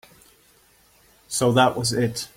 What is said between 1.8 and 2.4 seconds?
it.